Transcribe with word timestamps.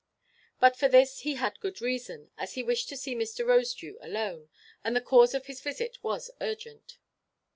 But 0.59 0.75
for 0.75 0.87
this 0.87 1.19
he 1.19 1.35
had 1.35 1.59
good 1.59 1.79
reason, 1.79 2.31
as 2.35 2.55
he 2.55 2.63
wished 2.63 2.89
to 2.89 2.97
see 2.97 3.13
Mr. 3.13 3.45
Rosedew 3.45 3.99
alone, 4.03 4.49
and 4.83 4.95
the 4.95 4.99
cause 4.99 5.35
of 5.35 5.45
his 5.45 5.61
visit 5.61 5.99
was 6.03 6.31
urgent. 6.41 6.97